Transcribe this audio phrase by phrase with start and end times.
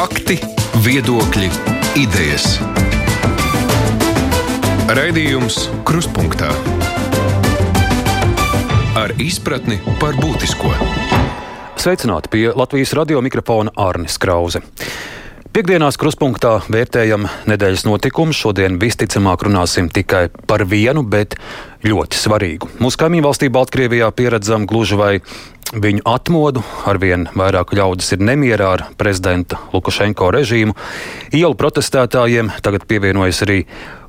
[0.00, 0.38] Fakti,
[0.80, 1.48] viedokļi,
[2.00, 2.54] idejas.
[4.96, 6.48] Raidījums Kruspunkta
[8.96, 10.72] ar izpratni par būtisko.
[11.76, 14.64] Sveicināti pie Latvijas radio mikrofona Arnis Krause.
[15.50, 18.38] Piektdienās kruspunktā vērtējam nedēļas notikumus.
[18.38, 21.34] Šodien visticamāk runāsim tikai par vienu, bet
[21.82, 22.68] ļoti svarīgu.
[22.78, 25.08] Mūsu kaimiņu valstī Baltkrievijā pieredzam gluži vai
[25.74, 26.62] viņu atmodu.
[26.86, 30.76] Arvien vairāk ļaudis ir nemierā ar prezidenta Lukašenko režīmu.
[31.34, 33.64] Ielu protestētājiem tagad pievienojas arī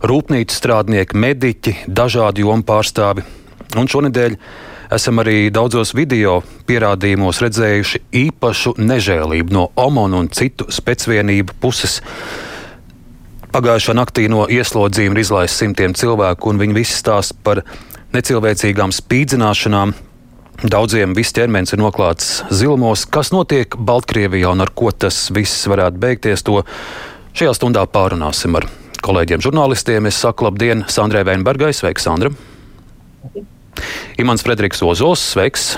[0.06, 3.26] rūpnīcu strādnieki, mediķi, dažādu jomu pārstāvi.
[3.82, 4.38] Un šonadēļ
[4.92, 12.02] esam arī daudzos video pierādījumos redzējuši īpašu nežēlību no OMON un citu specvienību puses.
[13.52, 17.64] Pagājušā naktī no ieslodzījuma ir izlaists simtiem cilvēku, un viņi visi stāsta par
[18.16, 19.96] necilvēcīgām spīdzināšanām.
[20.62, 23.08] Daudziem viss ķermenis ir noklāts zilumos.
[23.10, 26.62] Kas notiek Baltkrievijā un ar ko tas viss varētu beigties, to
[27.34, 28.68] šajā stundā pārunāsim ar
[29.02, 30.12] kolēģiem žurnālistiem.
[30.12, 32.32] Es saku labdien Sandrai Veinbergai, sveiks, Sandra!
[34.22, 35.74] Imants Frederiks Ozols, sveiks!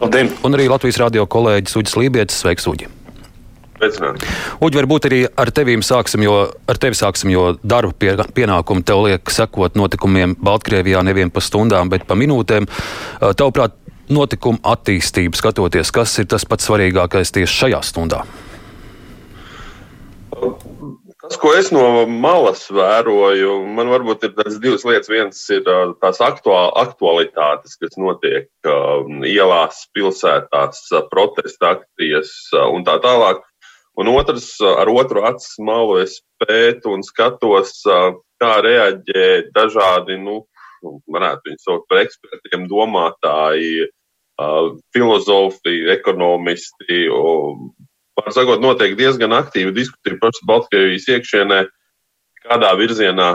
[0.00, 0.30] Labdien!
[0.46, 2.88] Un arī Latvijas radio kolēģis Uģis Lībijams, sveiks, Uģi!
[3.80, 4.28] Sveicināti!
[4.60, 6.34] Uģi, varbūt arī ar tevīm sāksim, jo
[6.68, 11.88] ar tevi sāksim, jo darba pie, pienākumu tev liek sekot notikumiem Baltkrievijā nevien pa stundām,
[11.92, 12.68] bet pa minūtēm.
[13.20, 13.78] Tavuprāt,
[14.12, 18.24] notikuma attīstību skatoties, kas ir tas pats svarīgākais tieši šajā stundā?
[21.30, 25.10] Tas, ko es no malas vēroju, man varbūt ir tādas divas lietas.
[25.12, 25.68] Viens ir
[26.02, 28.48] tās aktualitātes, kas notiek
[29.30, 30.80] ielās, pilsētās,
[31.12, 32.32] protesta akcijas
[32.72, 33.44] un tā tālāk.
[34.02, 37.78] Un otrs, ar otru acu malu es pētu un skatos,
[38.42, 40.40] kā reaģē dažādi, nu,
[41.14, 43.86] varētu viņus saukt par ekspertiem, domātāji,
[44.90, 47.04] filozofi, ekonomisti.
[48.20, 51.60] Var sakot, notiek diezgan aktīva diskusija pašas Baltkrievijas iekšienē,
[52.44, 53.30] kādā virzienā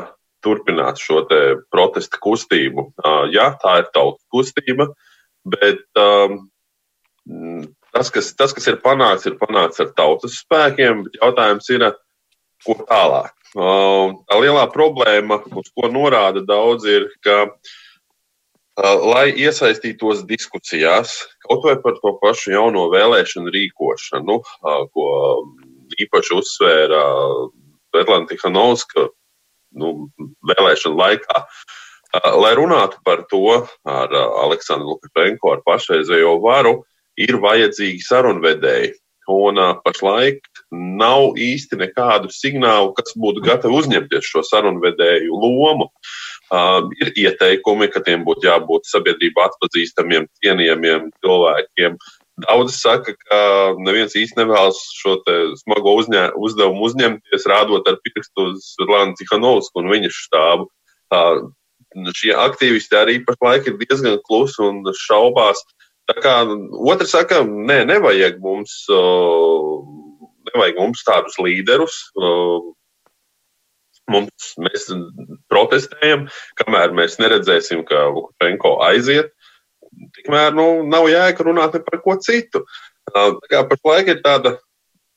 [0.46, 1.24] turpināt šo
[1.74, 2.92] protesta kustību.
[3.34, 4.92] Jā, tā ir tautas kustība,
[5.50, 5.82] bet
[7.96, 11.88] tas, kas, tas, kas ir panākts, ir panākts ar tautas spēkiem, jautājums ir,
[12.66, 13.34] ko tālāk.
[13.56, 17.46] Tā lielā problēma, uz ko norāda daudz, ir, ka
[18.84, 24.40] lai iesaistītos diskusijās, kaut vai par to pašu jauno vēlēšanu rīkošanu,
[24.94, 25.06] ko
[26.02, 27.04] īpaši uzsvēra
[27.94, 29.08] Svetlana Tihanovska
[29.80, 29.94] nu,
[30.50, 31.46] vēlēšanu laikā.
[32.40, 33.46] Lai runātu par to
[33.92, 36.78] ar Aleksandru Lukašenko, ar pašreizējo varu,
[37.20, 38.94] ir vajadzīgi sarunvedēji.
[39.32, 45.88] Un pašlaik nav īsti nekādu signālu, kas būtu gatavi uzņemties šo sarunvedēju lomu.
[45.90, 46.35] Uh,
[47.02, 51.98] ir ieteikumi, ka tiem būtu jābūt sabiedrībā atpazīstamiem, cienījamiem cilvēkiem.
[52.46, 53.40] Daudz saka, ka
[53.80, 55.18] neviens īsti nevēlas šo
[55.62, 60.68] smago uzņē, uzdevumu uzņemties, rādot ar pirkstu uz Lānu Cihanovsku un viņa štābu.
[61.16, 61.48] Uh,
[62.12, 65.62] šie aktīvisti arī pašlaik ir diezgan klusi un šaubās,
[66.06, 66.34] Tā kā
[66.86, 68.74] otrs saka, nē, nevajag mums,
[70.52, 71.96] nevajag mums tādus līderus.
[74.12, 74.90] Mums, mēs
[75.50, 76.28] protestējam,
[76.60, 79.32] kamēr mēs neredzēsim, ka Lukašenko aiziet,
[80.18, 82.62] tikmēr nu, nav jēga runāt par ko citu.
[83.10, 84.56] Tā kā pašlaik ir tāda,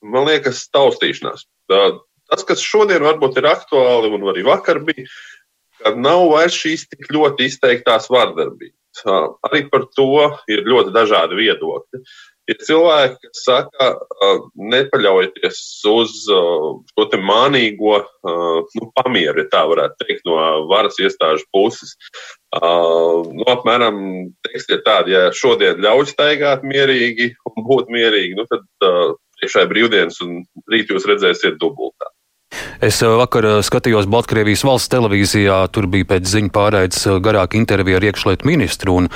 [0.01, 1.45] man liekas, taustīšanās.
[1.69, 5.05] Tas, kas šodien varbūt ir aktuāli un arī vakar bija,
[5.81, 9.05] ka nav vairs šīs tik ļoti izteiktās vardarbības.
[9.47, 12.03] Arī par to ir ļoti dažādi viedokļi.
[12.49, 13.87] Ir cilvēki, kas saka,
[14.73, 15.59] nepaļaujieties
[15.91, 20.39] uz šo te mānīgo nu, pamieru, ja tā varētu teikt, no
[20.71, 21.93] varas iestāžu puses.
[22.57, 23.99] Nu, apmēram
[24.47, 28.65] teksti ir tādi, ja šodien ļauj staigāt mierīgi un būt mierīgi, nu, tad
[29.39, 30.41] priekšā ir brīvdienas un
[30.73, 32.09] rīt jūs redzēsiet dubultā.
[32.79, 37.59] Es eh, vakar eh, skatījos Baltkrievijas valsts televīzijā, tur bija pēc ziņu pārraides eh, garāka
[37.59, 39.09] intervija ar iekšlietu ministru, un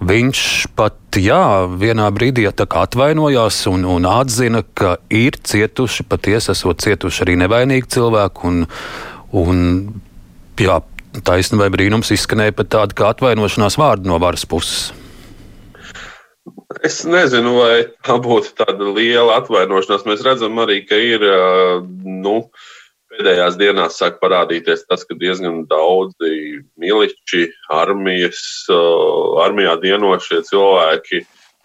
[0.00, 0.44] viņš
[0.78, 7.36] pat, jā, vienā brīdī atvainojās un, un atzina, ka ir cietuši, patiesi esot cietuši arī
[7.44, 8.64] nevainīgi cilvēki, un,
[9.36, 9.62] un
[10.56, 10.80] jā,
[11.20, 14.88] taisnība vai brīnums izskanēja pat tāda kā atvainošanās vārdi no varas puses.
[16.80, 20.08] Es nezinu, vai tā būtu tāda liela atvainošanās.
[20.08, 21.20] Mēs redzam arī, ka ir
[22.24, 22.38] nu,
[23.12, 28.42] pēdējās dienās sāk parādīties tas, ka diezgan daudzi miliči, armijas,
[29.44, 31.22] armijā dienošie cilvēki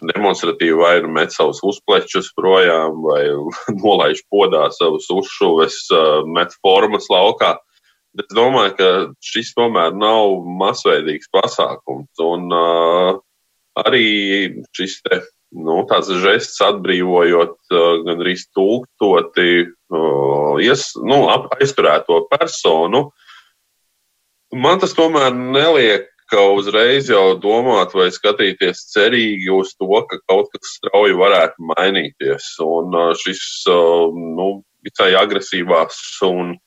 [0.08, 3.24] demonstratīvi vai nu met savus uzplečus projām, vai
[3.84, 5.88] nolaiž podā savus uzšuves,
[6.36, 7.56] met formas laukā.
[8.18, 8.92] Bet es domāju, ka
[9.22, 12.10] šis tomēr nav masveidīgs pasākums.
[12.24, 13.18] Un, uh,
[13.78, 14.08] arī
[14.74, 15.00] šis
[15.54, 17.58] nu, tāds žests atbrīvojot
[18.08, 19.77] gandrīz tūkstoti
[20.64, 21.24] ies, nu,
[21.58, 23.08] aizturēto personu.
[24.56, 30.52] Man tas tomēr neliek ka uzreiz jau domāt vai skatīties cerīgi uz to, ka kaut
[30.52, 32.50] kas strauji varētu mainīties.
[32.64, 34.50] Un šis nu,
[34.84, 36.58] visai agresīvās un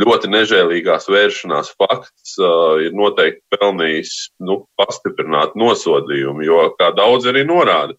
[0.00, 4.12] ļoti nežēlīgās vēršanās fakts uh, ir noteikti pelnījis
[4.48, 7.98] nu, pastiprināt nosodījumu, jo, kā daudz arī norāda,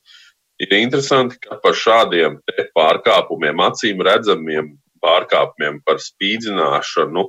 [0.65, 2.39] ir interesanti, ka par šādiem
[2.77, 4.74] pārkāpumiem, acīm redzamiem
[5.04, 7.25] pārkāpumiem par spīdzināšanu,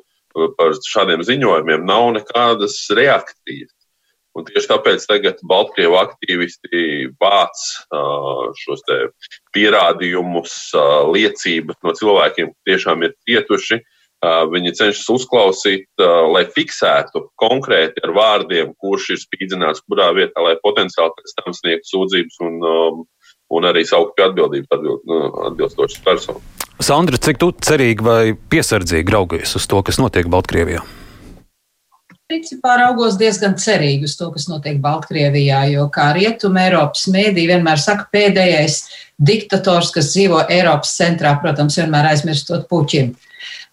[0.58, 3.72] par šādiem ziņojumiem nav nekādas reakcijas.
[4.34, 7.60] Un tieši tāpēc tagad Baltkrievu aktīvisti vāc
[8.64, 8.82] šos
[9.54, 10.54] pierādījumus,
[11.14, 13.78] liecības no cilvēkiem, kas tiešām ir cietuši.
[14.24, 15.86] Viņi cenšas uzklausīt,
[16.32, 21.90] lai fiksētu konkrēti ar vārdiem, kurš ir spīdzināts kurā vietā, lai potenciāli pēc tam sniegtu
[21.92, 23.02] sūdzības un, um,
[23.54, 26.42] un arī saukt pie atbildības atbild, nu, atbilstošas personas.
[26.82, 30.82] Sandra, cik tu cerīgi vai piesardzīgi raugies uz to, kas notiek Baltkrievijā?
[32.24, 37.78] Principā raugos diezgan cerīgi uz to, kas notiek Baltkrievijā, jo kā rietuma Eiropas mēdī vienmēr
[37.78, 38.78] saka, pēdējais
[39.20, 43.14] diktators, kas dzīvo Eiropas centrā, protams, vienmēr aizmirstot Puķinu.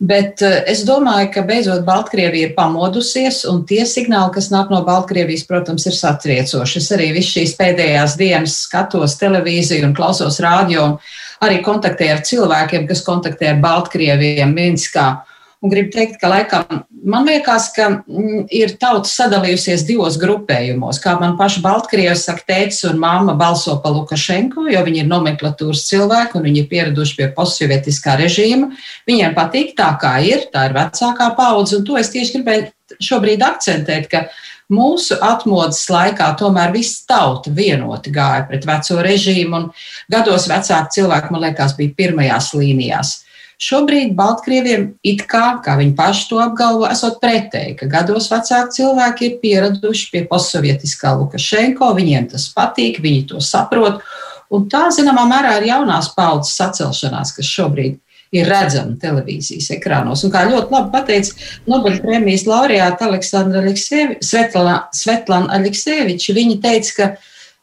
[0.01, 4.81] Bet eh, es domāju, ka beidzot Baltkrievija ir pamodusies, un tie signāli, kas nāk no
[4.87, 6.81] Baltkrievijas, protams, ir satriecoši.
[6.81, 12.23] Es arī visu šīs pēdējās dienas skatos televīziju un klausos rādio, un arī kontaktēju ar
[12.27, 15.09] cilvēkiem, kas kontaktē ar Baltkrieviem Minskā.
[15.61, 20.99] Un gribu teikt, ka laikam man liekas, ka mm, ir tauta sadalījusies divos grupējumos.
[21.01, 25.85] Kā man paša Baltkrievs saka, tētis un māma balso pa Lukašenko, jo viņi ir nomenklatūras
[25.89, 28.71] cilvēki un viņi ir pieraduši pie postsovietiskā režīma.
[29.09, 33.45] Viņiem patīk tā, kā ir, tā ir vecākā paudze, un to es tieši gribēju šobrīd
[33.45, 34.25] akcentēt, ka
[34.71, 39.67] mūsu atmodas laikā tomēr viss tauta vienoti gāja pret veco režīmu, un
[40.11, 43.19] gados vecāki cilvēki, man liekas, bija pirmajās līnijās.
[43.61, 49.27] Šobrīd Baltkrieviem it kā, kā viņi paši to apgalvo, esot pretēji, ka gados vecāki cilvēki
[49.27, 54.01] ir pieraduši pie postsovietiskā Lukašenko, viņiem tas patīk, viņi to saprot.
[54.51, 57.99] Un tā, zināmā mērā, ir jaunās paudzes sacelšanās, kas šobrīd
[58.35, 60.23] ir redzama televīzijas ekrānos.
[60.25, 61.35] Un kā ļoti labi pateica
[61.69, 67.09] Nobela prēmijas laureāta Aleksandra Svetlana Aleksēviča, viņa teica, ka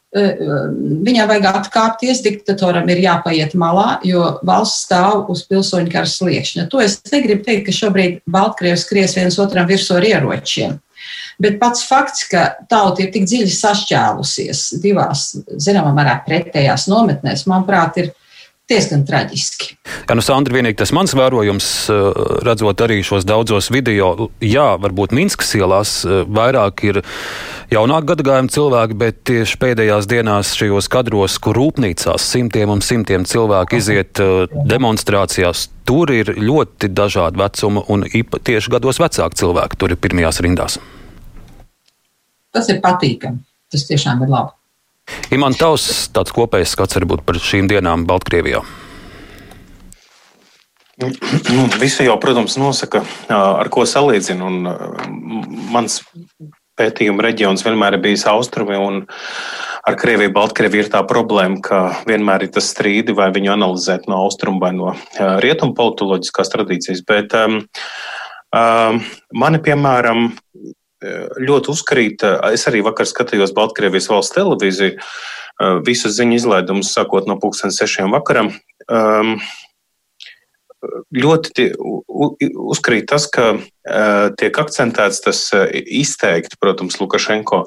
[0.09, 6.65] Viņam vajag atkāpties, diktatoram ir jāpaiet malā, jo valsts stāv uz pilsoņu kara sliekšņa.
[6.71, 10.79] To es negribu teikt, ka šobrīd Baltkrievs skries viens otram virsū ar ieročiem.
[11.39, 15.29] Bet pats fakts, ka tauta ir tik dziļi sašķēlusies divās,
[15.61, 18.09] zināmā mērā, pretējās nometnēs, manuprāt, ir
[18.69, 19.71] diezgan traģiski.
[20.09, 25.15] Jā, nu, Sandra, vienīgi tas mans vērojums, eh, redzot arī šos daudzos video, jā, varbūt
[25.15, 27.01] Minskas ielās eh, vairāk ir
[27.73, 33.79] jaunāk gadagājumi cilvēki, bet tieši pēdējās dienās šajos kadros, kur rūpnīcās simtiem un simtiem cilvēku
[33.79, 40.01] iziet eh, demonstrācijās, tur ir ļoti dažādi vecuma un tieši gados vecāki cilvēki tur ir
[40.01, 40.79] pirmajās rindās.
[42.53, 43.45] Tas ir patīkami.
[43.69, 44.55] Tas tiešām ir labi.
[45.33, 48.61] Iman, tavs tāds kopējs skats varbūt par šīm dienām Baltkrievijā.
[50.99, 54.49] Nu, visi jau, protams, nosaka, ar ko salīdzina.
[55.71, 56.01] Mans
[56.79, 58.79] pētījuma reģions vienmēr ir bijis austrumi,
[59.89, 64.23] ar Krieviju, Baltkrieviju ir tā problēma, ka vienmēr ir tas strīdi, vai viņu analizēt no
[64.25, 64.95] austrumu vai no
[65.43, 67.05] rietumu politoloģiskās tradīcijas.
[67.07, 67.61] Bet um,
[68.55, 69.01] um,
[69.43, 70.29] mani, piemēram,
[71.39, 72.25] ļoti uzkrīt.
[72.51, 74.99] Es arī vakar skatījos Baltkrievijas valsts televīziju,
[75.87, 78.53] visas ziņu izlaidumus sākot no pulksten sešiem vakaram.
[78.89, 79.37] Um,
[81.15, 83.53] ļoti uzkrīt tas, ka
[84.39, 85.43] tiek akcentēts tas
[85.73, 87.65] izteikti, protams, Lukašenko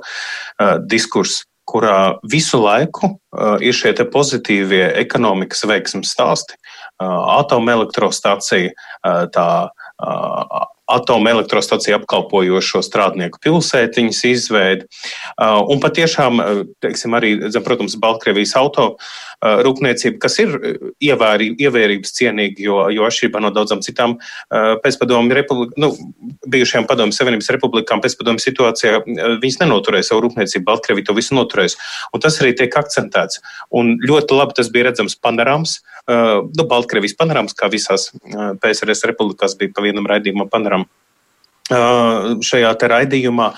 [0.89, 3.15] diskurss, kurā visu laiku
[3.63, 6.59] ir šie pozitīvie ekonomikas veiksmes stāsti.
[7.03, 8.75] Atomelektrostacija,
[9.35, 9.49] tā
[10.93, 14.89] atomelektrostaciju apkalpojošo strādnieku pilsētiņas izveidi.
[15.41, 16.43] Un patiešām,
[16.85, 20.53] teiksim, arī, protams, Baltkrievijas auto uh, rūpniecība, kas ir
[21.03, 24.17] ievēri, ievērības cienīga, jo, jo atšķirībā no daudzām citām
[24.51, 25.91] pēcpadomu republikām, nu,
[26.53, 29.03] bijušajām padomu savienības republikām pēcpadomu situācijā,
[29.43, 31.77] viņas nenoturēja savu rūpniecību, Baltkrievija to visu noturēs.
[32.15, 33.43] Un tas arī tiek akcentēts.
[33.75, 38.11] Un ļoti labi tas bija redzams panorāms, nu, Baltkrievijas panorāms, kā visās
[38.63, 40.91] PSRS republikās bija pa vienam raidījumam panorāms
[41.73, 43.53] šajā raidījumā,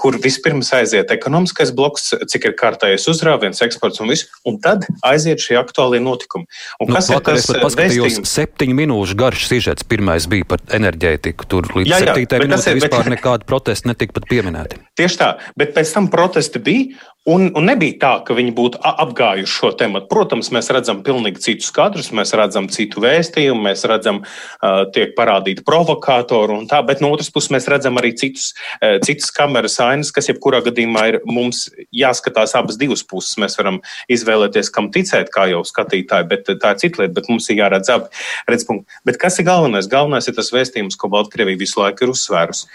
[0.00, 5.42] kur vispirms aiziet ekonomiskais bloks, cik ir kārtējais uzrāviens, eksports un viss, un tad aiziet
[5.42, 6.48] šie aktuālie notikumi.
[6.82, 7.56] Un nu, kas vakar ir tas?
[7.56, 11.48] Es paskatījos, septiņu minūšu garš sižets pirmais bija par enerģētiku.
[11.48, 13.14] Tur līdz jā, jā, septītajai minūtei vispār bet...
[13.16, 14.82] nekāda protesta netika pat pieminēti.
[15.00, 19.52] Tieši tā, bet pēc tam protesti bija, Un, un nebija tā, ka viņi būtu apgājuši
[19.54, 20.00] šo tēmu.
[20.10, 25.62] Protams, mēs redzam pilnīgi citus kadrus, mēs redzam citu vēstījumu, mēs redzam, uh, tiek parādīti
[25.62, 28.48] provokātori un tā, bet no otras puses mēs redzam arī citus,
[28.80, 33.36] uh, citas kameras ainas, kas jebkurā gadījumā ir mums jāskatās abas divas puses.
[33.40, 33.80] Mēs varam
[34.12, 37.92] izvēlēties, kam ticēt, kā jau skatītāji, bet tā ir cita lieta, bet mums ir jāredz
[37.94, 39.02] abi redzpunkti.
[39.08, 39.90] Bet kas ir galvenais?
[39.90, 42.68] Galvenais ir tas vēstījums, ko Baltkrievija visu laiku ir uzsvērusi.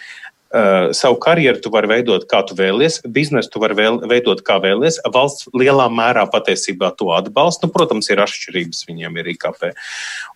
[0.48, 4.56] Uh, savu karjeru tu vari veidot, kā tu vēlies, biznesu tu vari vēl, veidot, kā
[4.64, 5.02] vēlies.
[5.12, 7.68] Valsts lielā mērā patiesībā to atbalsta.
[7.68, 9.74] Nu, protams, ir atšķirības, viņiem ir IKP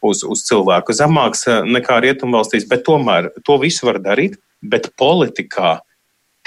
[0.03, 4.36] uz, uz cilvēku zemāks eh, nekā rietumvalstīs, bet tomēr to visu var darīt.
[4.62, 5.77] Bet politikā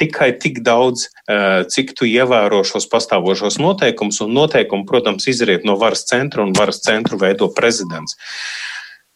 [0.00, 5.78] tikai tik daudz, uh, cik tu ievēro šos pastāvošos noteikumus, un noteikumi, protams, izriet no
[5.80, 8.18] varas centra, un varas centru veido prezidents.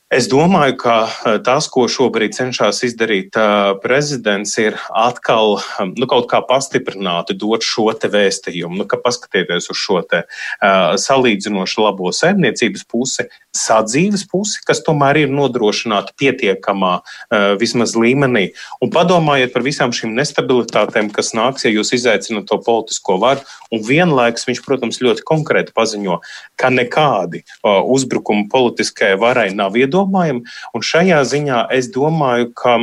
[0.08, 6.06] Es domāju, ka eh, tas, ko šobrīd cenšas izdarīt eh, prezidents, ir atkal hm, nu,
[6.08, 8.78] kaut kā pastiprināti dot šo te vēstījumu.
[8.80, 15.20] Nu, ka paskatieties uz šo te uh, salīdzinoši labo saimniecības pusi, sadzīves pusi, kas tomēr
[15.24, 18.46] ir nodrošināta pietiekamā uh, vismaz līmenī.
[18.84, 23.44] Un padomājiet par visām šīm nestabilitātēm, kas nāks, ja jūs izaicināt to politisko varu.
[23.74, 26.20] Un vienlaikus viņš, protams, ļoti konkrēti paziņo,
[26.56, 30.44] ka nekādi uh, uzbrukumi politiskajai varai nav iedomājami iedomājami.
[30.74, 32.78] Un šajā ziņā es domāju, ka.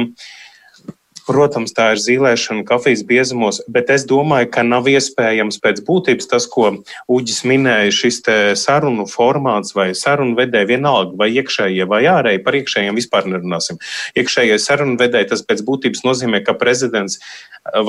[1.26, 6.46] Protams, tā ir zīmēšana kafijas biezumos, bet es domāju, ka nav iespējams pēc būtības tas,
[6.46, 6.68] ko
[7.10, 8.20] Uģis minēja, šis
[8.62, 13.82] sarunu formāts vai sarunu vedēji vienalga, vai iekšējie vai ārēji, par iekšējiem vispār nerunāsim.
[14.14, 17.18] Iekšējie sarunu vedēji tas pēc būtības nozīmē, ka prezidents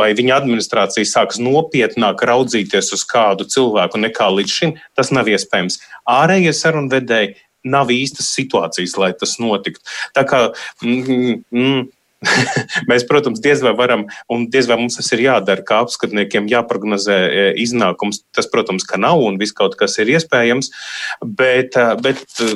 [0.01, 4.79] vai viņa administrācija sāks nopietnāk raudzīties uz kādu cilvēku nekā līdz šim.
[4.97, 5.83] Tas nav iespējams.
[6.09, 7.37] Ārējie sarunu vedēji
[7.67, 9.85] nav īstas situācijas, lai tas notiktu.
[10.17, 10.43] Tā kā
[10.83, 11.87] mm, mm,
[12.91, 17.17] Mēs, protams, diez vai varam, un diez vai mums tas ir jādara, kā apskatniekiem jāprognozē
[17.27, 18.23] e, iznākums.
[18.35, 20.73] Tas, protams, ka nav un viss kaut kas ir iespējams,
[21.25, 22.53] bet, e, bet e,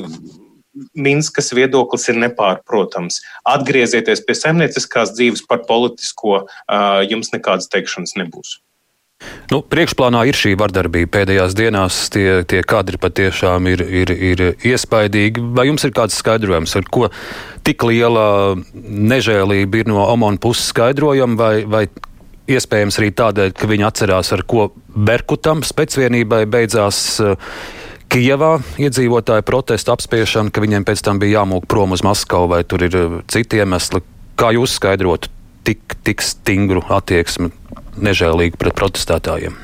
[0.95, 3.19] Minskas viedoklis ir nepārprotams.
[3.53, 6.45] Atgriezieties pie saimnieciskās dzīves par politisko,
[7.11, 8.53] jums nekādas teikšanas nebūs.
[9.51, 11.97] Nu, priekšplānā ir šī vardarbība pēdējās dienās.
[12.13, 15.43] Tie, tie kadri patiešām ir, ir, ir iespaidīgi.
[15.57, 17.09] Vai jums ir kāds skaidrojums, ar ko
[17.67, 21.83] tik liela nežēlība ir no Omona puses skaidrojama, vai, vai
[22.51, 27.03] iespējams arī tādēļ, ka viņi atcerās, ar ko Berkutam spēcvienībai beidzās.
[27.21, 27.37] Uh,
[28.11, 32.83] Kijavā iedzīvotāju protesta apspiešana, ka viņiem pēc tam bija jāmūk prom uz Maskavu, vai tur
[32.83, 34.03] ir uh, citi iemesli.
[34.39, 35.31] Kā jūs skaidrotu
[35.67, 37.51] tik, tik stingru attieksmi
[37.97, 39.57] nežēlīgi pret protestētājiem.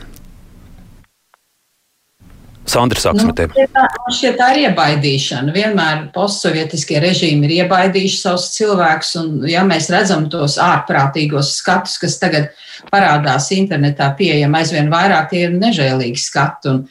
[2.68, 3.66] Sandra sāksim nu, ar tevi.
[4.12, 5.54] Šķiet, tā ir iebaidīšana.
[5.56, 12.18] Vienmēr postsovietiskie režīmi ir iebaidījuši savus cilvēkus, un ja mēs redzam tos ārprātīgos skatus, kas
[12.20, 12.50] tagad
[12.92, 16.74] parādās internetā, pieejami aizvien vairāk, tie ir nežēlīgi skati.
[16.74, 16.82] Un,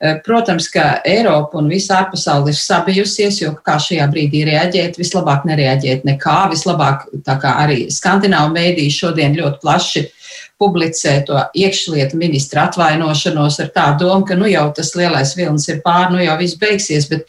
[0.00, 5.48] eh, Protams, ka Eiropa un visa ārpasaule ir sabijusies, jo kā šajā brīdī reaģēt, vislabāk
[5.48, 10.04] nereaģēt nekā, vislabāk tā kā arī skandināvu mēdī šodien ļoti plaši
[10.60, 15.82] publicē to iekšlietu ministra atvainošanos ar tā domu, ka nu jau tas lielais vilnis ir
[15.84, 17.08] pār, nu jau viss beigsies.
[17.10, 17.26] Bet,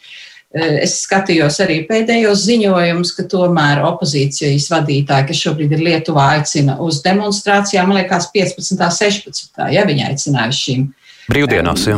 [0.54, 6.78] e, Es skatījos arī pēdējos ziņojumus, ka tomēr opozīcijas vadītāji, kas šobrīd ir Lietuvā, aicina
[6.80, 8.78] uz demonstrācijām, man liekas, 15.
[8.78, 9.66] un 16.
[9.74, 10.86] ja viņi aicināja šīm
[11.26, 11.96] Brīvdienās, jā.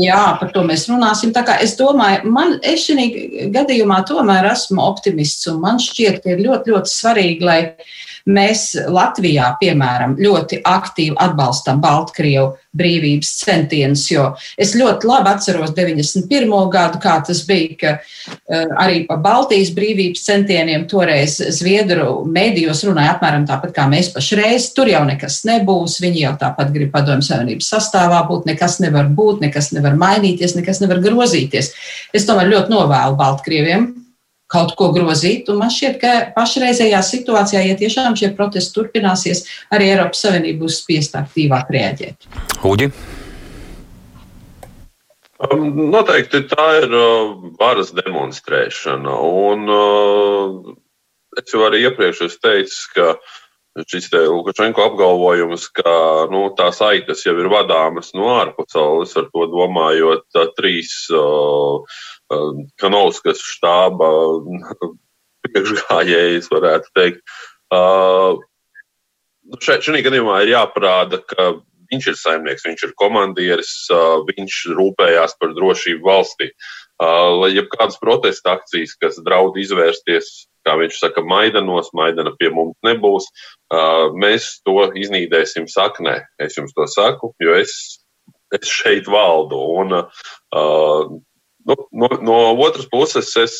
[0.00, 1.32] Jā, par to mēs runāsim.
[1.36, 3.04] Tā kā es domāju, man šī
[3.52, 7.58] gadījumā tomēr esmu optimists, un man šķiet, ka ir ļoti, ļoti svarīgi, lai
[8.24, 16.54] Mēs Latvijā, piemēram, ļoti aktīvi atbalstam Baltkrievu brīvības centienus, jo es ļoti labi atceros 91.
[16.72, 23.18] gadu, kā tas bija, ka uh, arī pa Baltijas brīvības centieniem toreiz Zviedru mēdījos runāja
[23.18, 24.70] apmēram tāpat kā mēs pašreiz.
[24.72, 29.44] Tur jau nekas nebūs, viņi jau tāpat grib padomju savienības sastāvā būt, nekas nevar būt,
[29.44, 31.74] nekas nevar mainīties, nekas nevar grozīties.
[32.16, 33.86] Es tomēr ļoti novēlu Baltkrieviem
[34.50, 35.48] kaut ko grozīt.
[35.52, 40.80] Un man šķiet, ka pašreizējā situācijā, ja tiešām šie protesti turpināsies, arī Eiropas Savienība būs
[40.82, 42.28] spiest aktīvāk rēģēt.
[42.64, 42.90] Uģi.
[45.44, 49.16] Um, noteikti tā ir uh, varas demonstrēšana.
[49.50, 50.76] Un, uh,
[51.40, 53.08] es jau arī iepriekš teicu, ka
[53.82, 55.94] šis Lukašenko apgalvojums, ka
[56.30, 61.98] nu, tās aitas jau ir vadāmas no ārpasaules, ar to domājot uh, trīs uh,
[62.80, 64.08] Kanovskas štāba
[65.46, 67.36] priekšgājējs, varētu teikt.
[67.74, 68.38] Uh,
[69.58, 71.56] šeit, šajā gadījumā ir jāparāda, ka
[71.90, 76.54] viņš ir saimnieks, viņš ir komandieris, uh, viņš rūpējās par drošību valstī.
[77.02, 83.28] lai jebkādas protesta akcijas, kas draud izvērsties, kā viņš saka, Maidanos, Maidana pie mums nebūs,
[84.20, 86.20] mēs to iznīdēsim saknē.
[86.42, 87.74] Es jums to saku, jo es,
[88.54, 89.60] es šeit valdu.
[89.80, 89.96] Un,
[90.54, 93.58] no, no, no otras puses, es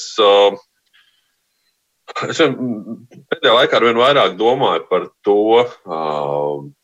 [2.29, 5.65] Es pēdējā laikā ar vien vairāk domāju par to,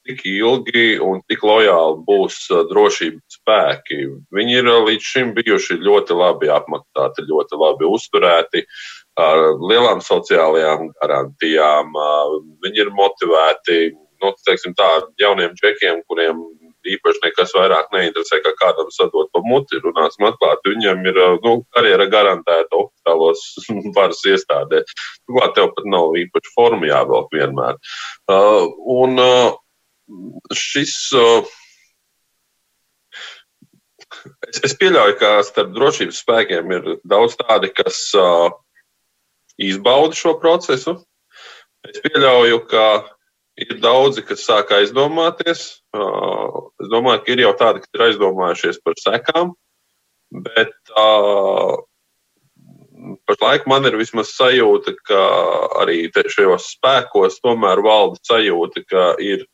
[0.08, 2.38] cik ilgi un cik lojāli būs
[2.70, 3.98] drošības spēki.
[4.34, 8.64] Viņi ir līdz šim bijuši ļoti labi apmaksāti, ļoti labi uzturēti,
[9.18, 11.92] ar lielām sociālajām garantijām.
[12.64, 13.80] Viņi ir motivēti,
[14.22, 14.88] nu, teiksim tā,
[15.20, 16.42] jauniem džekiem, kuriem
[16.88, 19.80] īpaši nekas vairāk neinteresē, kā kādam sadot pa muti.
[19.84, 23.44] Runāsim atklāti, viņam ir nu, karjera garantēta oficiālos
[23.96, 24.82] varas iestādē.
[25.26, 27.80] Turklāt tev pat nav īpaši forma jāvelk vienmēr.
[28.30, 29.58] Uh, un uh,
[30.56, 30.96] šis.
[31.16, 31.44] Uh,
[34.48, 38.48] es, es pieļauju, ka starp drošības spēkiem ir daudz tādi, kas uh,
[39.60, 40.96] izbauda šo procesu.
[41.86, 42.86] Es pieļauju, ka
[43.60, 45.62] ir daudzi, kas sāk aizdomāties.
[46.80, 49.54] Es domāju, ka ir jau tādi, kas ir aizdomājušies par sekām,
[50.30, 50.74] bet
[53.28, 55.22] pašlaik man ir vismaz sajūta, ka
[55.82, 59.46] arī šajos spēkos tomēr valda sajūta, ka ir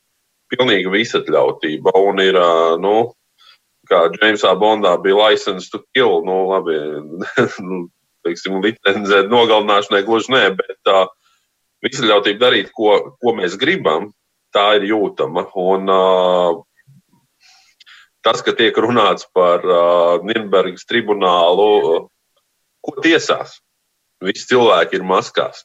[0.52, 2.38] pilnīga visatļautība un ir,
[2.82, 2.96] nu,
[3.90, 6.78] kā Džeimsā Bondā bija license to kill, nu, labi,
[7.66, 7.86] nu,
[8.26, 11.06] teiksim, licenzē nogalināšanai gluži nē, bet uh,
[11.86, 14.10] visļautība darīt, ko, ko mēs gribam,
[14.54, 15.46] tā ir jūtama.
[15.60, 15.90] Un,
[18.26, 22.04] tas, ka tiek runāts par uh, Nīderlandes tribunālu, uh,
[22.84, 23.60] ko tiesās,
[24.24, 25.64] visi cilvēki ir maskās.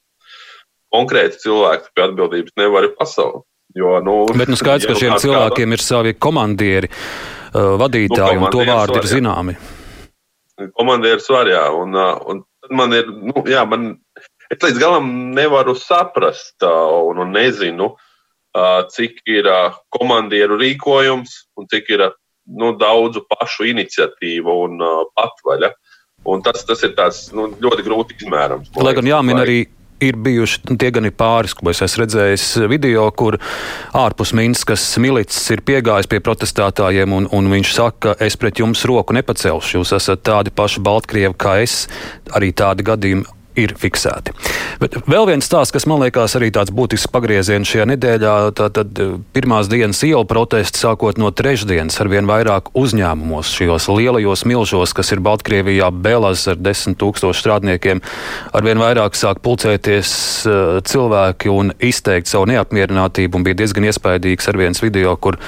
[0.92, 3.46] Konkrēti cilvēki pie atbildības nevar pasauli.
[3.78, 5.78] Jo, nu, Bet nu skaidrs, ka šiem cilvēkiem kādā...
[5.78, 9.56] ir savi komandieri, uh, vadītāji, nu, un to vārdi ir zināmi.
[10.78, 13.96] Komandieris var, jā, un, un tad man ir, nu, jā, man
[14.52, 17.94] Es līdz galam nevaru saprast un, un nezinu,
[18.92, 19.48] cik ir
[19.96, 22.04] komandieru rīkojums un cik ir
[22.60, 24.84] nu, daudzu pašu iniciatīva un
[25.16, 25.72] patvaļa.
[26.32, 28.74] Un tas, tas ir tāds, nu, ļoti grūti izmērams.
[28.76, 29.62] Lai gan jāmin arī
[30.02, 33.38] ir bijuši nu, tie gan ir pāris, ko es esmu redzējis video, kur
[33.98, 39.16] ārpus Minskas milicis ir piegājis pie protestētājiem, un, un viņš saka, es pret jums roku
[39.18, 39.78] nepacelšu.
[39.80, 41.86] Jūs esat tādi paši Baltkrievi kā es.
[42.36, 44.34] Arī tādi gadījumi ir fiksēti.
[44.82, 49.14] Bet vēl viens stāsts, kas man liekas arī tāds būtisks pagrieziens šajā nedēļā, tad eh,
[49.36, 55.14] pirmās dienas ielu protesti sākot no trešdienas ar vien vairāk uzņēmumos, šajos lielajos milžos, kas
[55.16, 58.04] ir Baltkrievijā, Belas ar desmit tūkstošu strādniekiem,
[58.54, 60.12] ar vien vairāk sāk pulcēties
[60.48, 65.40] uh, cilvēki un izteikt savu neapmierinātību, un bija diezgan iespaidīgs ar viens video, kur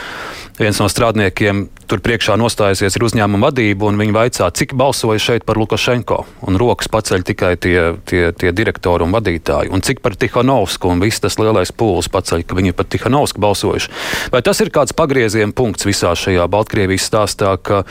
[0.59, 5.45] viens no strādniekiem tur priekšā nostājusies ir uzņēmuma vadība, un viņi vaicā, cik balsoja šeit
[5.47, 6.23] par Lukašenko.
[6.47, 7.77] Un rokas paceļ tikai tie,
[8.09, 9.71] tie, tie direktori un vadītāji.
[9.73, 13.93] Un cik par Tihanovsku, un viss tas lielais pūlis paceļ, ka viņi par Tihanovsku balsojuši.
[14.33, 17.83] Vai tas ir kāds pagrieziena punkts visā šajā Baltkrievijas stāstā, ka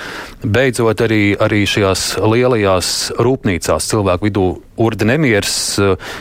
[0.43, 4.47] beidzot arī, arī šajās lielajās rūpnīcās cilvēku vidū
[4.83, 5.57] urda nemieris.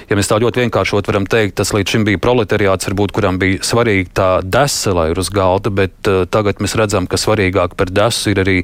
[0.10, 3.62] Ja mēs tā ļoti vienkāršot varam teikt, tas līdz šim bija proletariāts, varbūt, kuram bija
[3.66, 7.94] svarīga tā desa, lai ir uz galda, bet uh, tagad mēs redzam, ka svarīgāk par
[7.94, 8.58] desu ir arī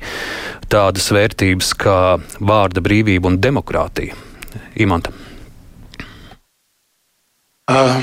[0.71, 1.99] tādas vērtības kā
[2.39, 4.26] vārda brīvība un demokrātija.
[4.75, 5.13] Imanta.
[7.67, 7.97] Uh,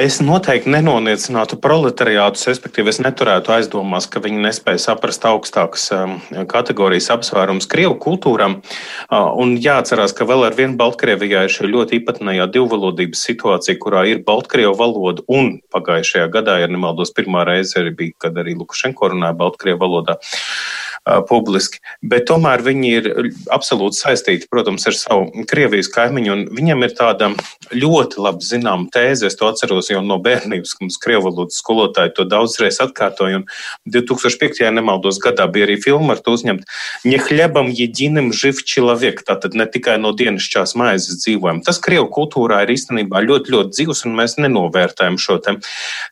[0.00, 6.14] es noteikti nenoniecinātu proletariātu, respektīvi, es neturētu aizdomās, ka viņi nespēja saprast augstākas um,
[6.48, 8.54] kategorijas apsvērums Krievu kultūram.
[8.62, 14.06] Uh, un jāatcerās, ka vēl ar vienu Baltkrievijā ir šī ļoti īpatnējā divvalodības situācija, kurā
[14.08, 19.12] ir Baltkrievu valoda, un pagājušajā gadā, ja nemaldos, pirmā reize arī bija, kad arī Lukašenko
[19.12, 20.16] runāja Baltkrievu valodā.
[20.16, 20.81] Uh,
[21.28, 21.80] publiski.
[22.02, 23.08] Bet tomēr viņi ir
[23.50, 26.36] absolūti saistīti, protams, ar savu Krievijas kaimiņu.
[26.54, 27.30] Viņam ir tāda
[27.74, 29.26] ļoti labi zināma tēze.
[29.26, 33.42] Es to atceros jau no bērnības, kad mums Krievu valodas skolotāji to daudzreiz atkārtoja.
[33.42, 33.46] Un
[33.90, 34.62] 2005.
[34.74, 36.68] nemaldos gadā bija arī filma ar to uzņemt.
[37.08, 39.24] Ņehļebam jedinim živ človek.
[39.26, 41.64] Tātad ne tikai no dienasčās maizes dzīvojam.
[41.66, 45.58] Tas Krievu kultūrā ir īstenībā ļoti, ļoti dzīvs, un mēs nenovērtējam šo te.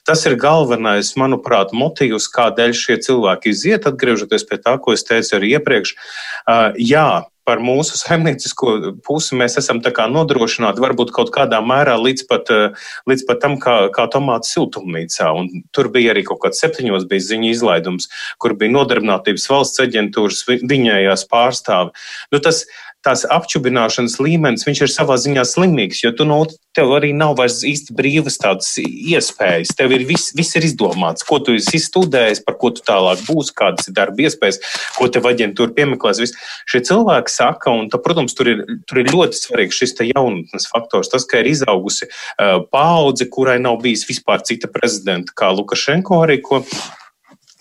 [0.08, 5.38] Tas ir galvenais, manuprāt, motīvs, kādēļ šie cilvēki iziet, atgriežoties pie tā, ko es teicu
[5.38, 5.94] arī iepriekš.
[6.80, 7.08] Jā,
[7.50, 8.74] par mūsu saimniecisko
[9.06, 12.52] pusi mēs esam nodrošināti varbūt kaut kādā mērā līdz pat,
[13.10, 15.30] līdz pat tam, kā, kā tomātu siltumnīcā.
[15.36, 20.44] Un tur bija arī kaut kāds septiņos bija ziņu izlaidums, kur bija nodarbinātības valsts aģentūras
[20.48, 21.94] viņējās pārstāvi.
[22.32, 22.64] Nu, tas,
[23.06, 26.42] tās apčubināšanas līmenis, viņš ir savā ziņā slimīgs, jo tu no
[26.76, 29.72] tev arī nav vairs īsti brīvas tādas iespējas.
[29.76, 33.54] Tev ir viss, viss ir izdomāts, ko tu esi studējis, par ko tu tālāk būsi,
[33.56, 34.60] kādas ir darba iespējas,
[34.98, 36.22] ko tev aģentūra piemeklēs.
[36.22, 36.38] Viss.
[36.70, 41.10] Šie cilvēki saka, un, tā, protams, tur ir, tur ir ļoti svarīgs šis jaunatnes faktors,
[41.12, 46.40] tas, ka ir izaugusi uh, paudze, kurai nav bijis vispār cita prezidenta kā Lukašenko arī,
[46.44, 46.62] ko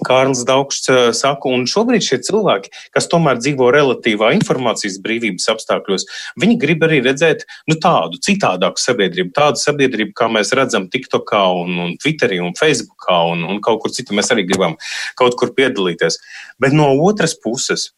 [0.06, 6.08] Kārlis Daugšs saka, un šobrīd šie cilvēki, kas tomēr dzīvo relatīvā informācijas brīvības apstākļos,
[6.42, 11.78] viņi grib arī redzēt nu, tādu citādāku sabiedrību, tādu sabiedrību, kā mēs redzam TikTokā un,
[11.86, 14.18] un Twitterī un Facebookā un, un kaut kur citur.
[14.20, 14.76] Mēs arī gribam
[15.20, 16.20] kaut kur piedalīties.
[16.60, 17.92] Bet no otras puses,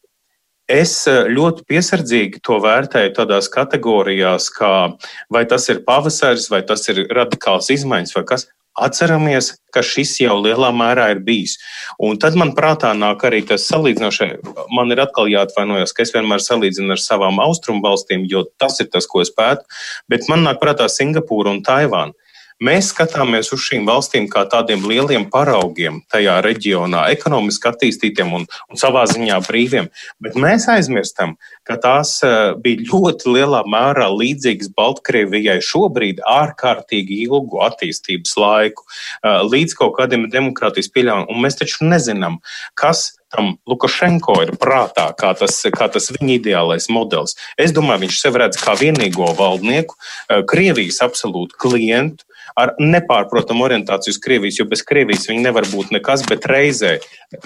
[0.72, 4.94] Es ļoti piesardzīgi to vērtēju tādās kategorijās, kā
[5.34, 8.46] vai tas ir pavasaris, vai tas ir radikāls izmaiņas, vai kas.
[8.80, 11.58] Atceramies, ka šis jau lielā mērā ir bijis.
[12.00, 14.40] Un tad man prātā nāk arī tas salīdzinošais.
[14.72, 18.88] Man ir atkal jāatvainojas, ka es vienmēr salīdzinu ar savām austrumu valstīm, jo tas ir
[18.94, 19.68] tas, ko es pētu.
[20.12, 22.16] Bet man nāk prātā Singapūra un Taivāna.
[22.62, 28.78] Mēs skatāmies uz šīm valstīm kā tādiem lieliem paraugiem tajā reģionā, ekonomiski attīstītiem un, un
[28.78, 29.88] savā ziņā brīviem,
[30.22, 31.34] bet mēs aizmirstam,
[31.66, 39.42] ka tās eh, bija ļoti lielā mērā līdzīgas Baltkrievijai šobrīd ārkārtīgi ilgu attīstības laiku, eh,
[39.50, 42.38] līdz kaut kādiem demokrātijas pieļaujumiem, mēs taču nezinām,
[42.78, 47.38] kas tam Lukašenko ir prātā, kā tas, kā tas viņa ideālais modelis.
[47.58, 49.98] Es domāju, viņš sev redz kā vienīgo valdnieku,
[50.30, 52.28] eh, Krievijas absolūtu klientu,
[52.60, 56.98] ar nepārprotamu orientāciju uz Krievijas, jo bez Krievijas viņi nevar būt nekas, bet reizē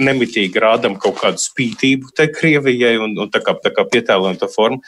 [0.02, 4.50] nemitīgi rādam kaut kādu spītību te Krievijai un, un tā kā, tā kā pietēlojam to
[4.52, 4.82] formu.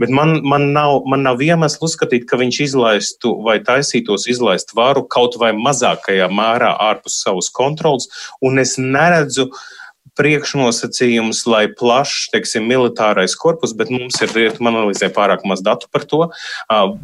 [0.00, 5.04] Bet man, man, nav, man nav iemesls uzskatīt, ka viņš izlaistu vai taisītos izlaist varu
[5.08, 8.08] kaut vai mazākajā mērā ārpus savas kontrolas,
[8.44, 9.62] un es neredzu uh,
[10.18, 16.04] priekšnosacījums, lai plašs, teiksim, militārais korpus, bet mums ir, man analizē pārāk maz datu par
[16.08, 16.20] to,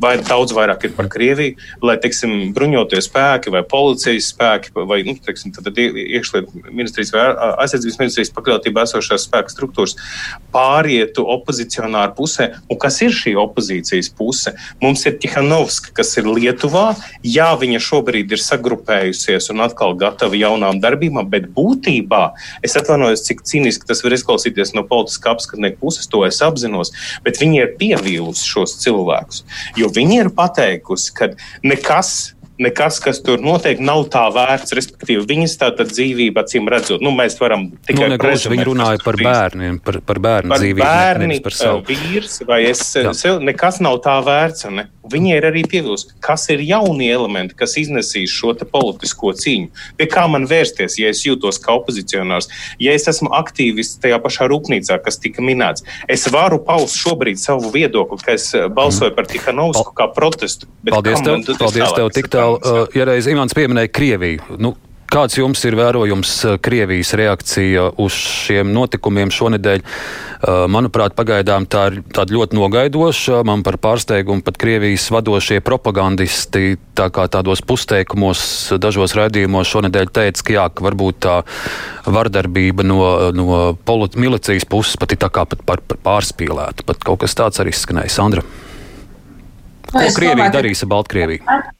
[0.02, 5.16] vai daudz vairāk ir par Krieviju, lai, teiksim, bruņotie spēki vai policijas spēki vai, nu,
[5.24, 7.24] teiksim, tad iekšlietu ministrijas vai
[7.64, 9.96] aizsardzības ministrijas pakļautībā esošās spēku struktūras
[10.52, 12.50] pārietu opozicionāru pusē.
[12.68, 14.52] Un kas ir šī opozīcijas puse?
[14.84, 16.90] Mums ir Tihanovska, kas ir Lietuvā.
[17.24, 22.22] Jā, viņa šobrīd ir sagrupējusies un atkal gatava jaunām darbībām, bet būtībā
[22.64, 26.92] es atvainojos atvainojos, cik cīniski tas var izklausīties no politiskā apskatnieka puses, to es apzinos,
[27.24, 29.44] bet viņi ir pievīlusi šos cilvēkus.
[29.78, 31.32] Jo viņi ir pateikusi, ka
[31.62, 34.74] nekas nekas, kas tur notiek, nav tā vērts.
[34.78, 38.54] Respektīvi, viņas tāda dzīvība, acīm redzot, nu, mēs varam tikai nu, prezumēt.
[38.56, 40.84] Viņi runāja par bērniem, par, par bērnu par dzīvību.
[40.84, 43.14] Bērni, par savu vīrs, vai es Jā.
[43.16, 44.68] sev, nekas nav tā vērts.
[44.74, 44.88] Ne?
[45.08, 49.70] Viņi ir arī pievilsti, kas ir jaunie elementi, kas iznesīs šo politisko cīņu.
[49.96, 52.50] Pie kā man vērsties, ja es jūtos kā opozicionārs,
[52.82, 55.86] ja es esmu aktīvists tajā pašā rūpnīcā, kas tika minēts.
[56.10, 60.68] Es varu paust šobrīd savu viedokli, ka es balsoju par Tihanovsku kā protestu.
[60.88, 64.58] Paldies tev, paldies tev tik tālu vēl, uh, ja reiz Imants pieminēja Krieviju.
[64.58, 64.74] Nu,
[65.08, 66.30] Kāds jums ir vērojums
[66.60, 69.84] Krievijas reakcija uz šiem notikumiem šonadēļ?
[70.68, 73.38] Manuprāt, pagaidām tā ir tāda ļoti nogaidoša.
[73.48, 78.42] Man par pārsteigumu pat Krievijas vadošie propagandisti tā kā tādos pusteikumos,
[78.76, 81.38] dažos raidījumos šonadēļ teica, ka jā, ka varbūt tā
[82.04, 83.00] vardarbība no,
[83.32, 83.72] no
[84.20, 86.84] milicijas puses pat ir tā kā pat par, par pārspīlēta.
[86.84, 88.12] Pat kaut kas tāds arī skanēja.
[88.12, 88.44] Sandra.
[89.88, 91.77] Ko Krievija darīs ar Baltkrieviju?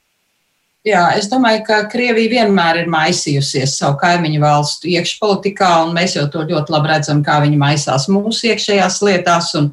[0.88, 6.22] Jā, es domāju, ka Krievija vienmēr ir maisījusies savu kaimiņu valstu iekšpolitikā, un mēs jau
[6.32, 9.66] to ļoti labi redzam, kā viņi maisās mūsu iekšējās lietās, un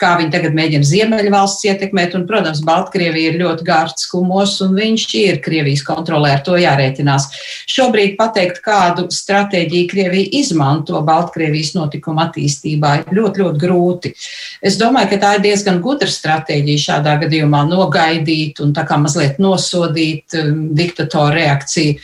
[0.00, 2.16] kā viņi tagad mēģina Ziemeļvalsts ietekmēt.
[2.18, 7.30] Un, protams, Baltkrievija ir ļoti gārts kumos, un viņš ir Krievijas kontrolē, ar to jārēķinās.
[7.70, 14.12] Šobrīd pateikt, kādu stratēģiju Krievija izmanto Baltkrievijas notikuma attīstībā, ir ļoti, ļoti grūti.
[14.60, 19.40] Es domāju, ka tā ir diezgan gudra stratēģija šādā gadījumā nogaidīt un tā kā mazliet
[19.40, 20.36] nosodīt
[20.76, 21.94] diktatoru reakciju.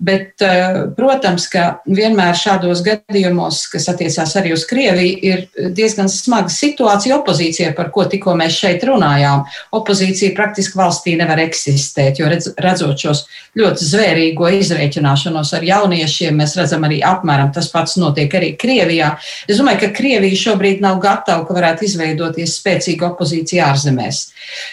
[0.00, 6.48] Bet, eh, protams, ka vienmēr šādos gadījumos, kas attiecās arī uz Krieviju, ir diezgan smaga
[6.48, 9.44] situācija opozīcijai, par ko tikko mēs šeit runājām.
[9.76, 13.26] Opozīcija praktiski valstī nevar eksistēt, jo redz, redzot šos
[13.58, 19.12] ļoti zvērīgo izreikināšanos ar jauniešiem, mēs redzam arī apmēram tas pats notiek arī Krievijā.
[19.48, 24.22] Es domāju, ka Krievija šobrīd nav gatava, ka varētu izveidoties spēcīga opozīcija ārzemēs,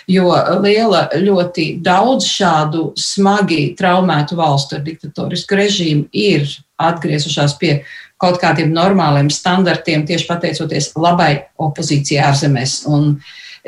[0.07, 0.31] jo
[0.63, 7.79] liela ļoti daudz šādu smagi traumētu valstu ar diktatorisku režīmu ir atgriezušās pie
[8.21, 12.79] kaut kādiem normāliem standartiem, tieši pateicoties labai opozīcijai ārzemēs.
[12.89, 13.17] Un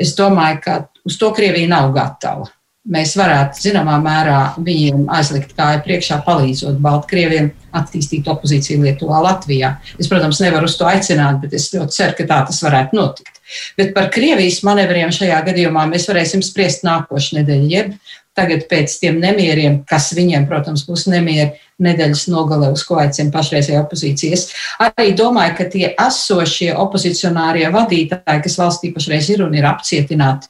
[0.00, 2.50] es domāju, ka uz to Krievija nav gatava.
[2.88, 9.74] Mēs varētu zināmā mērā viņiem aizlikt kāju priekšā, palīdzot Baltkrieviem attīstīt opozīciju Lietuvā, Latvijā.
[9.98, 13.36] Es, protams, nevaru uz to aicināt, bet es ļoti ceru, ka tā tas varētu notikt.
[13.76, 17.94] Bet par Krievijas manevriem šajā gadījumā mēs varēsim spriest nākošu nedēļu, jeb
[18.38, 23.82] tagad pēc tiem nemieriem, kas viņiem, protams, būs nemieri nedēļas nogalē, uz ko aicina pašreizējā
[23.82, 24.36] opozīcija.
[24.36, 24.46] Es
[24.86, 30.48] arī domāju, ka tie esošie opozicionārie vadītāji, kas valstī pašreiz ir un ir apcietināti,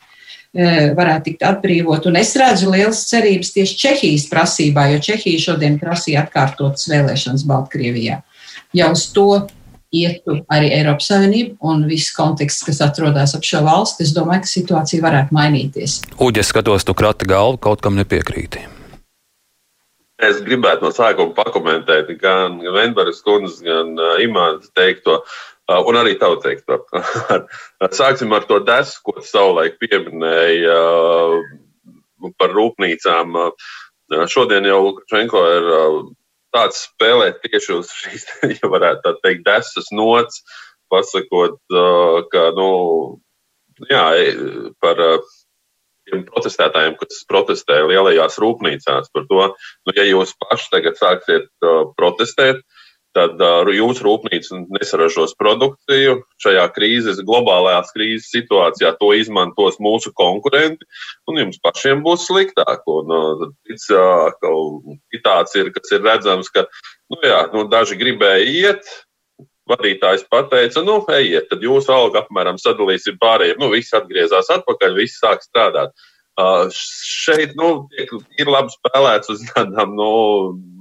[0.55, 2.09] varētu tikt atbrīvot.
[2.11, 8.21] Un es redzu lielas cerības tieši Čehijas prasībā, jo Čehija šodien prasīja atkārtotas vēlēšanas Baltkrievijā.
[8.75, 9.47] Ja uz to
[9.91, 14.53] ietu arī Eiropas Savienība un viss konteksts, kas atrodas ap šo valsti, es domāju, ka
[14.53, 16.01] situācija varētu mainīties.
[16.23, 18.63] Uģis skatos, tu krati galvu, kaut kam nepiekrīti.
[20.21, 25.23] Es gribētu no sākuma pakomentēt gan Venbaras kundzes, gan uh, Imants teikto.
[25.71, 26.81] Uh, un arī tavu teikto.
[28.01, 33.37] Sāksim ar to desu, ko savulaik pieminēja uh, par rūpnīcām.
[33.39, 35.69] Uh, šodien jau Lukašenko ir
[36.51, 38.27] tāds spēlēt tieši uz šīs,
[38.59, 40.43] ja varētu tā teikt, desas nots,
[40.91, 41.61] pasakot,
[42.33, 42.71] ka, nu,
[43.87, 44.03] jā,
[44.83, 51.47] par tiem protestētājiem, kas protestē lielajās rūpnīcās par to, nu, ja jūs paši tagad sāksiet
[51.95, 52.80] protestēt, uh,
[53.17, 53.41] tad
[53.75, 56.21] jūsu rūpnīca nesaražos produkciju.
[56.43, 60.87] Šajā krīzes, globālajās krīzes situācijā to izmantos mūsu konkurenti,
[61.31, 62.87] un jums pašiem būs sliktāk.
[62.91, 63.47] Un, uh,
[65.15, 66.67] citāts ir, kas ir redzams, ka
[67.11, 68.93] nu, jā, nu, daži gribēja iet.
[69.71, 73.61] Vadītājs teica, nu, ejiet, tad jūsu alga apmēram sadalīsim pārējiem.
[73.63, 75.95] Nu, visi atgriezās atpakaļ, visi sāk strādāt.
[76.75, 77.71] Šeit nu,
[78.39, 80.11] ir labi spēlēts uz tādām nu,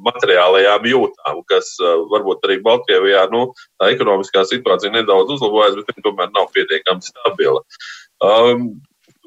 [0.06, 6.52] materiālajām jūtām, kas varbūt arī Baltkrievijā nu, tā ekonomiskā situācija nedaudz uzlabojas, bet tomēr nav
[6.56, 7.64] pietiekami stabila.
[8.24, 8.70] Um,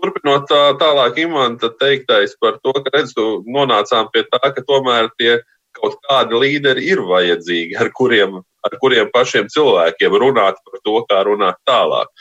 [0.03, 5.39] turpinot tā, tālāk imanta teiktais par to, ka redz, nonācām pie tā, ka tomēr tie
[5.77, 11.23] kaut kādi līderi ir vajadzīgi, ar kuriem, ar kuriem pašiem cilvēkiem runāt par to, kā
[11.29, 12.13] runāt tālāk.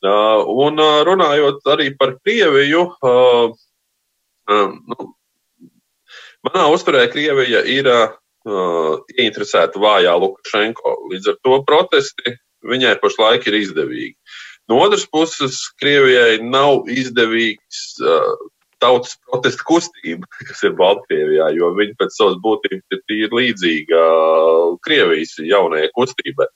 [0.00, 3.50] Uh, un uh, runājot arī par Krieviju, uh,
[4.48, 5.08] nu,
[6.46, 7.90] manā uzturē Krievija ir
[8.40, 10.94] ieinteresēta vājā Lukašenko.
[11.12, 12.32] Līdz ar to protesti
[12.64, 14.16] viņai pašlaik ir izdevīgi.
[14.72, 17.84] No otras puses, Krievijai nav izdevīgs
[18.80, 24.00] tautas protesta kustība, kas ir Baltkrievijā, jo viņi pēc savas būtības ir līdzīga
[24.86, 26.48] Krievijas jaunajai kustībai.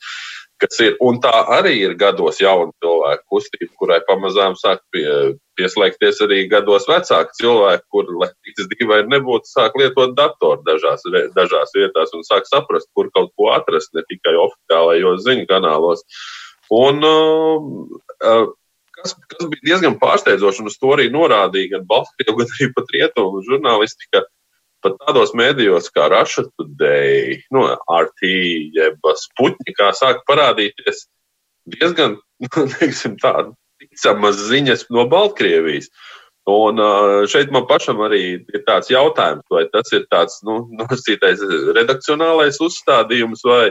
[0.55, 0.97] Uh, kas ir.
[1.05, 5.07] Un tā arī ir gados jauna cilvēku kustība, kurai pamazām sāk pie,
[5.59, 11.05] pieslēgties arī gados vecāki cilvēki, kur, lai tas dīvaini nebūtu, sāk lietot datoru dažās,
[11.37, 16.05] dažās vietās un sāk saprast, kur kaut ko atrast, ne tikai oficiālajos ziņu kanālos.
[16.73, 18.47] Un, uh,
[18.97, 22.95] kas, kas bija diezgan pārsteidzoši, un uz to arī norādīja gan Baltkrievija, gan arī pat
[22.97, 24.25] rietumu žurnālistika,
[24.85, 28.31] pat tādos mēdījos kā Russia Today, nu, RT,
[28.77, 31.07] jeb Sputnikā sāk parādīties
[31.75, 35.91] diezgan, nu, teiksim, tādas ticamas ziņas no Baltkrievijas.
[36.51, 36.77] Un
[37.33, 41.41] šeit man pašam arī ir tāds jautājums, vai tas ir tāds nu, nosacītais
[41.73, 43.71] redakcionālais uzstādījums, vai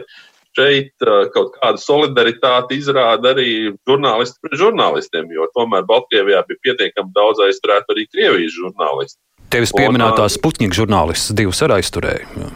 [0.57, 7.41] šeit kaut kādu solidaritāti izrāda arī žurnālisti pret žurnālistiem, jo tomēr Baltkrievijā bija pietiekami daudz
[7.45, 9.21] aizturētu arī Krievijas žurnālistu.
[9.53, 12.49] Tevis pieminētās Sputņika žurnālists divus arī aizturēja.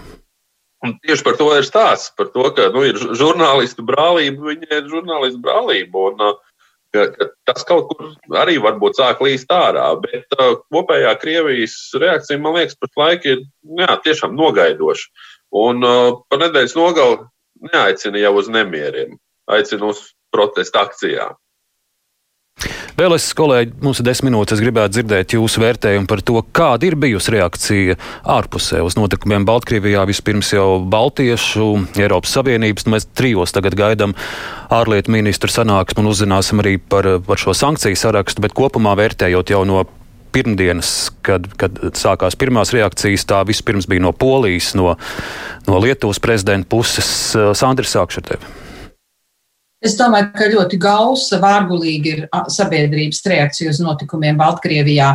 [0.86, 2.12] Un tieši par to ir stāsts.
[2.18, 6.12] Par to, ka nu, ir žurnālistu brālība, viņa ir žurnālistu brālība.
[6.12, 6.38] Un,
[6.94, 9.88] ka, ka tas kaut kur arī varbūt sāk līst ārā.
[10.04, 13.44] Bet uh, kopējā Krievijas reakcija, man liekas, pašlaik ir
[13.82, 15.10] jā, tiešām nogaidoša.
[15.58, 17.20] Un uh, par nedēļas nogali
[17.72, 19.18] neaicina jau uz nemieriem,
[19.50, 21.38] aicina uz protesta akcijām.
[22.98, 24.58] Vēl es, kolēģi, mums ir desmit minūtes.
[24.58, 27.98] Es gribētu dzirdēt jūsu vērtējumu par to, kāda ir bijusi reakcija
[28.34, 30.08] ārpusē uz notikumiem Baltkrievijā.
[30.10, 31.68] Vispirms jau Baltiešu,
[32.02, 34.18] Eiropas Savienības, nu mēs trijos tagad gaidām
[34.74, 39.62] ārlietu ministru sanāksmu un uzzināsim arī par, par šo sankciju sarakstu, bet kopumā vērtējot jau
[39.70, 39.86] no
[40.34, 44.96] pirmdienas, kad, kad sākās pirmās reakcijas, tā vispirms bija no Polijas, no,
[45.70, 47.10] no Lietuvas prezidenta puses.
[47.58, 48.58] Sandra, sākšu ar tevi.
[49.78, 55.12] Es domāju, ka ļoti gausa, vārgulīga ir sabiedrības reakcija uz notikumiem Baltkrievijā.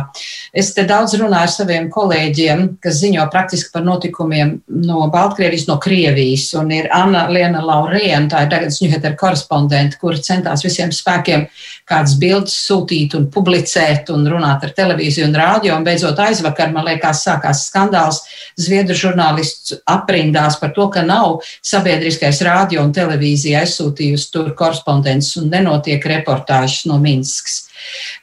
[0.55, 4.53] Es te daudz runāju ar saviem kolēģiem, kas ziņo praktiski par notikumiem
[4.85, 6.45] no Baltkrievijas, no Krievijas.
[6.61, 11.43] Un ir Anna Liena Lauriena, tā ir tagadnes ņuhetera korespondente, kur centās visiem spēkiem
[11.89, 15.73] kādas bildes sūtīt un publicēt un runāt ar televīziju un rādio.
[15.75, 18.23] Un beidzot aizvakar, man liekas, sākās skandāls
[18.59, 25.49] Zviedru žurnālists aprindās par to, ka nav sabiedriskais rādio un televīzija aizsūtījusi tur korespondences un
[25.53, 27.63] nenotiek reportāžas no Minskas.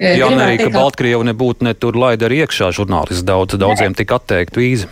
[0.00, 4.56] Jā, arī, ka Baltkrievu nebūtu ne tur laida arī iekšā žurnālisti daudz, daudziem tika atteikt
[4.56, 4.88] vīzi.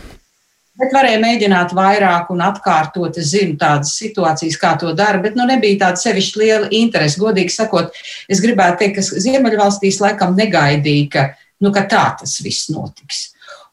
[0.78, 3.16] Bet varēja mēģināt vairāk un atkārtot.
[3.18, 7.18] Es zinu tādas situācijas, kā to dara, bet nu, nebija tāda sevišķi liela interese.
[7.18, 7.96] Godīgi sakot,
[8.30, 11.26] es gribētu teikt, ka Ziemeļvalstīs laikam negaidīja, ka,
[11.64, 13.28] nu, ka tā tas viss notiks.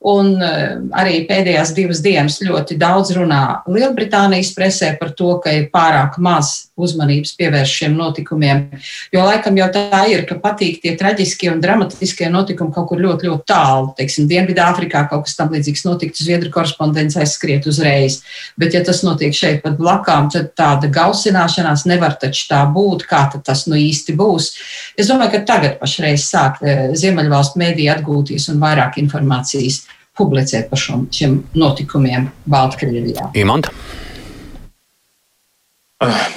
[0.05, 5.71] Un eh, arī pēdējās divas dienas ļoti daudz runā Lielbritānijas presē par to, ka ir
[5.73, 8.67] pārāk maz uzmanības pievērst šiem notikumiem.
[9.15, 13.31] Jo laikam jau tā ir, ka patīk tie traģiskie un dramatiskie notikumi kaut kur ļoti,
[13.31, 13.95] ļoti tālu.
[13.97, 18.19] Teiksim, Dienvidāfrikā kaut kas tam līdzīgs notiktu, Zviedru korespondents aizskriet uzreiz.
[18.61, 23.25] Bet, ja tas notiek šeit pat blakām, tad tāda gausināšanās nevar taču tā būt, kā
[23.39, 24.53] tas nu īsti būs.
[25.01, 29.81] Es domāju, ka tagad pašreiz sāk eh, Ziemeļvalstu mēdī atgūties un vairāk informācijas
[30.17, 33.31] publicēt par šom, šiem notikumiem Baltkrievijā.
[33.41, 33.73] Imanta.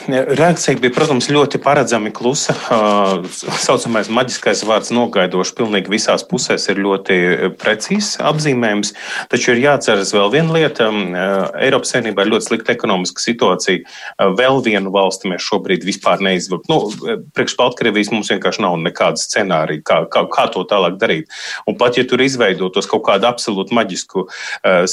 [0.09, 2.55] Reakcija bija, protams, ļoti paredzami klusa.
[2.68, 7.16] Tā saucamais maģiskais vārds nogaidošs pilnīgi visās pusēs ir ļoti
[7.59, 8.92] precīzs apzīmējums.
[9.33, 10.87] Taču ir jāatceras vēl viena lieta.
[11.59, 13.83] Eiropas Savienībā ir ļoti slikta ekonomiska situācija.
[14.38, 16.71] Vēl vienu valsti mēs šobrīd vispār neizvilkam.
[16.71, 21.35] Nu, priekš Baltkrievijas mums vienkārši nav nekāda scenārija, kā, kā, kā to tālāk darīt.
[21.66, 24.29] Un pat ja tur izveidotos kaut kāda absolūti maģisku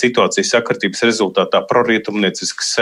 [0.02, 2.76] situācijas sakartības rezultātā prorietumniecisks,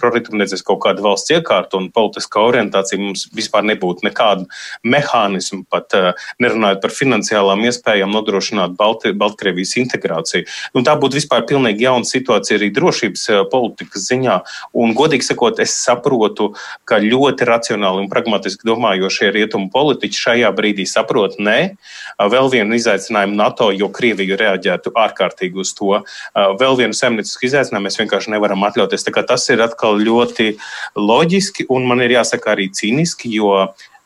[0.00, 4.46] prorietumniecisks kaut kāda valsts valsts iekārta un politiskā orientācija mums vispār nebūtu nekāda
[4.86, 6.10] mehānisma, pat uh,
[6.42, 10.48] nerunājot par finansiālām iespējām nodrošināt Balti, Baltkrievijas integrāciju.
[10.74, 14.40] Un tā būtu vispār pilnīgi jauna situācija arī drošības uh, politikas ziņā.
[14.80, 16.52] Un, godīgi sakot, es saprotu,
[16.88, 22.76] ka ļoti racionāli un pragmatiski domājošie rietumu politiķi šajā brīdī saprot, nē, uh, vēl vienu
[22.78, 26.00] izaicinājumu NATO, jo Krievija reaģētu ārkārtīgi uz to.
[26.34, 29.06] Vēl vienu saimniecisku izaicinājumu mēs vienkārši nevaram atļauties.
[29.30, 30.52] Tas ir atkal ļoti
[31.00, 33.54] loģiski un man ir jāsaka arī cīniski, jo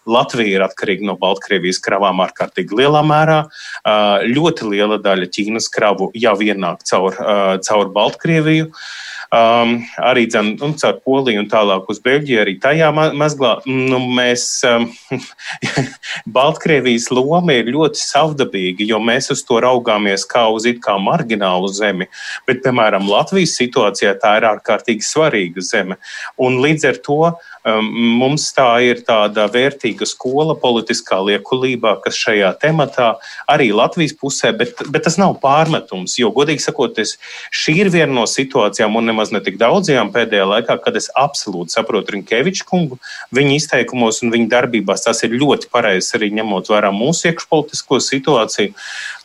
[0.04, 3.38] Latvija ir atkarīga no Baltkrievijas kravām ārkārtīgi lielā mērā.
[4.28, 7.16] Ļoti liela daļa Ķīnas kravu jau ienāk caur,
[7.64, 8.68] caur Baltkrieviju.
[9.34, 13.56] Um, arī dzen, nu, caur Poliju un tālāk uz Beļģiju, arī tajā mazglā.
[13.66, 14.84] Nu, mēs, um,
[16.36, 21.72] Baltkrievijas loma ir ļoti savdabīga, jo mēs uz to raugāmies kā uz it kā marginālu
[21.74, 22.06] zemi,
[22.46, 25.98] bet, piemēram, Latvijas situācijā tā ir ārkārtīgi svarīga zeme.
[26.38, 32.50] Un līdz ar to um, mums tā ir tāda vērtīga skola politiskā liekulībā, kas šajā
[32.60, 33.14] tematā
[33.48, 37.00] arī Latvijas pusē, bet, bet tas nav pārmetums, jo, godīgi sakot,
[37.54, 41.72] šī ir viena no situācijām, un nemaz ne tik daudzajām pēdējā laikā, kad es absolūti
[41.72, 43.00] saprotu Rinkeviču kungu,
[43.34, 45.06] viņa izteikumos un viņa darbībās.
[45.08, 48.76] Tas ir ļoti pareizi arī ņemot vērā mūsu iekšpolitisko situāciju.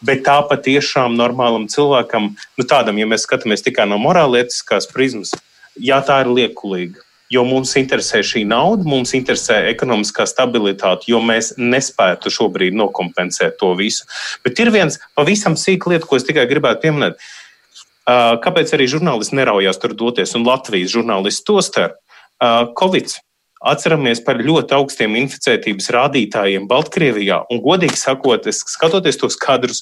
[0.05, 5.35] Bet tā patiešām normālam cilvēkam, nu tādam, ja mēs skatāmies tikai no morālietiskās prizmas,
[5.75, 11.53] jā, tā ir liekulīga jo mums interesē šī nauda, mums interesē ekonomiskā stabilitāte, jo mēs
[11.61, 14.07] nespētu šobrīd nokompensēt to visu.
[14.45, 17.21] Bet ir viens pavisam sīk lieta, ko es tikai gribētu pieminēt.
[18.09, 21.99] Kāpēc arī žurnālisti neraujās tur doties, un Latvijas žurnālisti to starp?
[22.79, 23.19] Covid.
[23.59, 29.81] Atceramies par ļoti augstiem inficētības rādītājiem Baltkrievijā, un godīgi sakot, skatoties tos kadrus,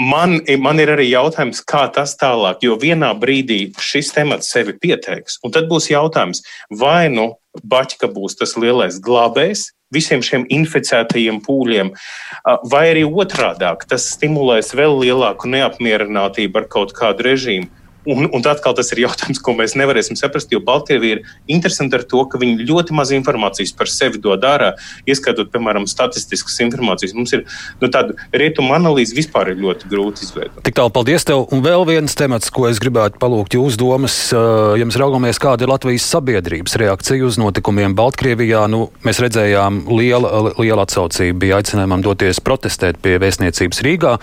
[0.00, 5.40] man, man ir arī jautājums, kā tas tālāk, jo vienā brīdī šis temats sevi pieteiks,
[5.44, 11.92] un tad būs jautājums, vai nu Baķka būs tas lielais glābējs, visiem šiem inficētajiem pūļiem,
[12.70, 17.70] vai arī otrādāk, tas stimulēs vēl lielāku neapmierinātību ar kaut kādu režīmu.
[18.04, 22.04] Un, un atkal tas ir jautājums, ko mēs nevarēsim saprast, jo Baltkrievija ir interesanti ar
[22.08, 24.74] to, ka viņi ļoti maz informācijas par sevi dod ārā,
[25.08, 27.14] ieskaitot, piemēram, statistiskas informācijas.
[27.16, 27.44] Mums ir
[27.80, 30.60] nu, tāda rietumu analīze vispār ir ļoti grūti izveidot.
[30.66, 31.46] Tik tālu paldies tev.
[31.54, 35.72] Un vēl viens temats, ko es gribētu palūgt jūsu domas, ja mēs raugamies, kāda ir
[35.72, 38.66] Latvijas sabiedrības reakcija uz notikumiem Baltkrievijā.
[38.72, 44.16] Nu, mēs redzējām liela, liela atsaucība, bija aicinājumam doties protestēt pie vēstniecības Rīgā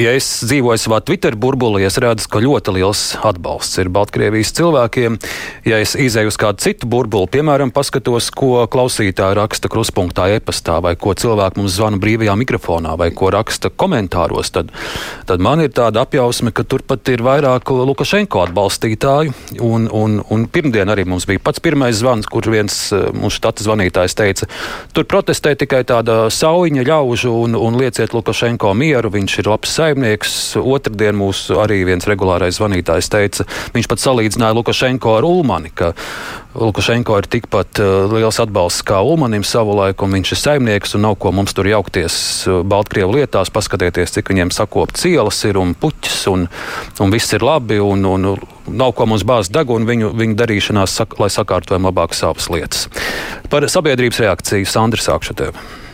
[0.00, 5.18] ja es dzīvoju savā Twitter burbulī, es redzu, ka ļoti liels atbalsts ir Baltkrievijas cilvēkiem.
[5.68, 10.94] Ja es izēju uz kādu citu burbuli, piemēram, paskatos, ko klausītāji raksta kruspunktā, e-pastā, vai
[11.00, 14.72] ko cilvēki mums zvana brīvajā mikrofonā, vai ko raksta komentāros, tad,
[15.28, 19.34] tad man ir tāda apjausme, ka turpat ir vairāk Lukašenko atbalstītāju.
[19.64, 23.64] Un, un, un pirmdien arī mums bija pats pirmais zvans, kur viens eh, mūsu štata
[23.64, 24.50] zvanītājs teica,
[24.92, 30.56] tur protestē tikai tāda sauņa ļaužu un, un lieciet Lukašenko mieru, viņš ir labs saimnieks.
[30.58, 35.92] Otradien mūsu arī viens regulārais zvanītājs teica, viņš pat salīdzināja Lukašenko ar Ulmani, ka
[36.56, 41.18] Lukašenko ir tikpat uh, liels atbalsts kā Ulmanim savulaik, un viņš ir saimnieks un nav
[41.20, 42.16] ko mums tur jaukties
[42.48, 46.48] uh, Baltkrievu lietās, paskatieties, cik viņiem sakopt cielas ir un puķis, un,
[47.00, 48.30] un viss ir labi, un, un
[48.66, 52.88] nav ko mums bāzt degunu viņu, viņu darīšanās, sak, lai sakārtojam labāk savas lietas.
[53.52, 55.85] Par sabiedrības reakciju Sandra sākšu tevi.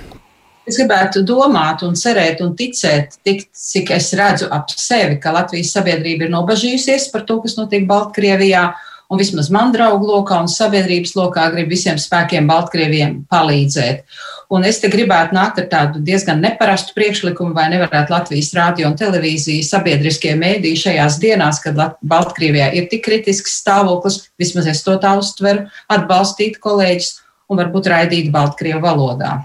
[0.62, 5.72] Es gribētu domāt, un cerēt un ticēt, tik, cik es redzu ap sevi, ka Latvijas
[5.74, 8.70] sabiedrība ir nobažījusies par to, kas notiek Baltkrievijā.
[9.12, 14.06] Un vismaz man draugu lokā un sabiedrības lokā grib visiem spēkiem Baltkrieviem palīdzēt.
[14.54, 18.96] Un es te gribētu nākt ar tādu diezgan neparastu priekšlikumu, vai nevarētu Latvijas rādio un
[18.96, 25.18] televīzija sabiedriskie mēdīji šajās dienās, kad Baltkrievijā ir tik kritisks stāvoklis, vismaz es to tā
[25.20, 27.16] uztveru, atbalstīt kolēģis
[27.50, 29.40] un varbūt raidīt Baltkrievu valodā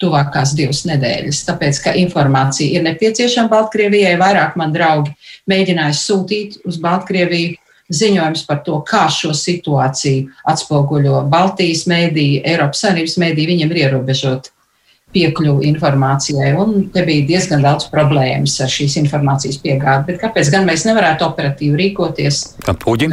[0.00, 1.42] tuvākās divas nedēļas.
[1.48, 5.12] Tāpēc, ka informācija ir nepieciešama Baltkrievijai, vairāk man draugi
[5.50, 7.58] mēģināja sūtīt uz Baltkrieviju
[7.90, 14.50] ziņojums par to, kā šo situāciju atspoguļo Baltijas mēdī, Eiropas Savienības mēdī, viņiem ir ierobežot
[15.10, 20.12] piekļuvu informācijai, un te bija diezgan daudz problēmas ar šīs informācijas piegādi.
[20.12, 22.44] Bet kāpēc gan mēs nevarētu operatīvi rīkoties?
[22.84, 23.10] Pūģi?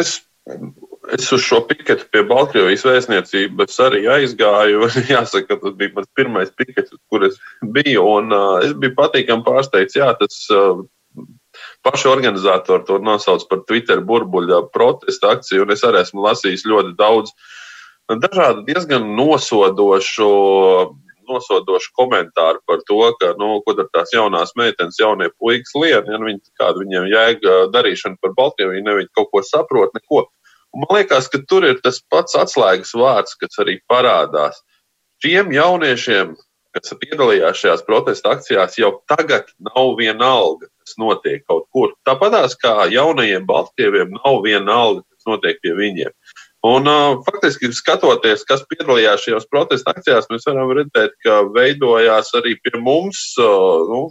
[0.00, 0.18] Es
[1.16, 4.86] Es uz šo piketu pie Baltkrievijas vēstniecības arī aizgāju.
[5.10, 7.38] Jāsaka, tas bija mans pirmais pikets, kur es
[7.74, 8.04] biju.
[8.20, 9.98] Un, uh, es biju patīkami pārsteigts.
[9.98, 10.84] Jā, tas uh,
[11.86, 15.66] paši organizatori to nosauc par Twitter burbuļa protesta akciju.
[15.66, 17.34] Un es arī esmu lasījis ļoti daudz
[18.10, 20.32] dažādu diezgan nosodošu.
[21.30, 26.18] Nosodošu komentāru par to, ka, nu, ko tad tās jaunās meitenes, jaunie puikas lieta, ja
[26.18, 30.24] nu viņi, kāda viņiem jēga darīšana par Baltkrieviju, ne viņi kaut ko saprot, neko.
[30.76, 34.60] Man liekas, ka tur ir tas pats atslēgas vārds, kas arī parādās.
[35.24, 36.36] Šiem jauniešiem,
[36.76, 41.94] kas piedalījās šajās protesta akcijās, jau tagad nav viena alga, kas notiek kaut kur.
[42.06, 46.14] Tāpatās kā jaunajiem Baltkrieviem nav viena alga, kas notiek pie viņiem.
[46.70, 52.58] Un, uh, faktiski, skatoties, kas piedalījās šajās protesta akcijās, mēs varam redzēt, ka veidojās arī
[52.60, 54.02] pie mums uh, nu,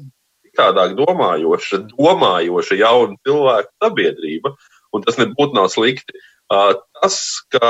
[0.58, 4.56] tādāk domājoša, domājoša jauna cilvēku sabiedrība.
[4.90, 6.18] Un tas nebūtu nav slikti.
[6.50, 7.18] Tas,
[7.54, 7.70] ka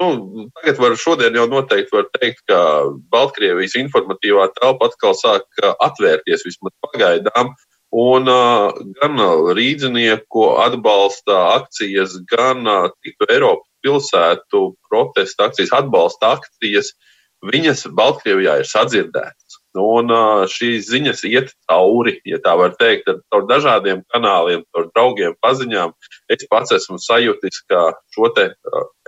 [0.00, 0.06] nu,
[0.56, 2.60] tagad var šodien jau noteikti var teikt, ka
[3.12, 7.52] Baltkrievijas informatīvā telpa atkal sāk atvērties vismaz pagaidām.
[7.92, 8.72] Un uh,
[9.02, 9.20] gan
[9.52, 16.94] rīdzinieku atbalsta akcijas, gan uh, citu Eiropas pilsētu protesta akcijas, atbalsta akcijas,
[17.44, 19.41] viņas Baltkrievijā ir sadzirdētas.
[19.78, 20.12] Un
[20.52, 25.94] šīs ziņas iet cauri, ja tā var teikt, ar dažādiem kanāliem, ar draugiem, paziņām.
[26.28, 28.50] Es pats esmu sajūtis, ka šo te,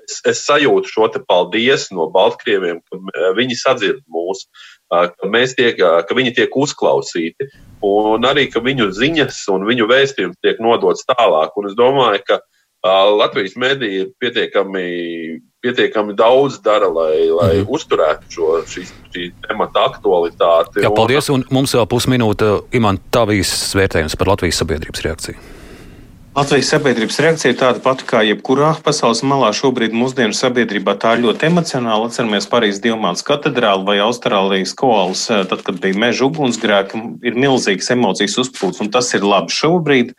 [0.01, 4.47] es, es sajūtu šo te paldies no Baltkrieviem, ka viņi sadzird mūs,
[4.89, 5.13] ka,
[5.59, 7.51] tiek, ka viņi tiek uzklausīti,
[7.85, 11.53] un arī, ka viņu ziņas un viņu vēstījums tiek nodots tālāk.
[11.61, 12.41] Un es domāju, ka
[12.85, 14.85] Latvijas mediji ir pietiekami,
[15.65, 17.71] pietiekami daudz dara, lai, lai mm.
[17.73, 20.85] uzturētu šo šī, šī temata aktualitāti.
[20.85, 25.53] Jā, paldies, un mums vēl pusminūte, Iman, tavīs vērtējums par Latvijas sabiedrības reakciju.
[26.35, 29.53] Latvijas sabiedrības reakcija ir tāda pati kā jebkurā pasaules malā.
[29.55, 32.09] Šobrīd mūsdienu sabiedrībā tā ir ļoti emocionāla.
[32.11, 38.35] Atceramies Parīzes Dievmātes katedrāli vai Austrālijas koalas, tad, kad bija meža ugunsgrēki, ir milzīgas emocijas
[38.43, 40.11] uzpūtas, un tas ir labi šobrīd.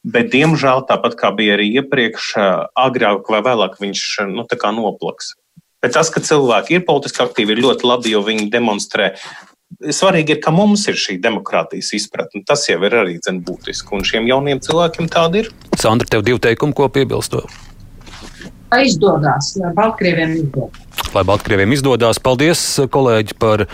[0.00, 4.46] Bet, diemžēl, tāpat kā bija arī iepriekš, eh, agrāk vai vēlāk viņš eh, nu,
[4.80, 5.34] noplaks.
[5.80, 9.14] Bet tas, ka cilvēki ir politiski aktīvi, ir ļoti labi, jo viņi demonstrē
[9.78, 12.42] svarīgi ir, ka mums ir šī demokrātijas izpratne.
[12.46, 15.50] Tas jau ir arī dzen, būtiski, un šiem jauniem cilvēkiem tāda ir.
[15.78, 17.36] Sandra, tev divi teikumi, ko piebilst?
[18.70, 20.89] Lai izdodas, lai Baltkrieviem izdodas.
[21.10, 22.60] Lai Baltkrieviem izdodas, paldies,
[22.94, 23.64] kolēģi, par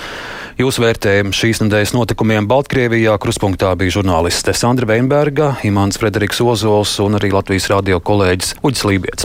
[0.57, 3.19] jūsu vērtējumu šīs nedēļas notikumiem Baltkrievijā.
[3.21, 9.25] Kruspunktā bija žurnāliste Sandra Veinberga, Imants Frederiks Ozols un arī Latvijas radio kolēģis Uģis Lībijams.